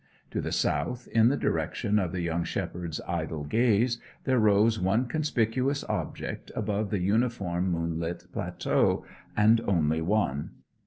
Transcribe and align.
To 0.31 0.41
the 0.41 0.51
south, 0.51 1.07
in 1.09 1.29
the 1.29 1.37
direction 1.37 1.99
of 1.99 2.11
the 2.11 2.21
young 2.21 2.43
shepherd's 2.43 2.99
idle 3.07 3.43
gaze, 3.43 3.99
there 4.23 4.39
rose 4.39 4.79
one 4.79 5.05
conspicuous 5.05 5.83
object 5.83 6.51
above 6.55 6.89
the 6.89 6.97
uniform 7.01 7.69
moonlit 7.71 8.25
plateau, 8.31 9.05
and 9.37 9.61
only 9.67 10.01
one. 10.01 10.53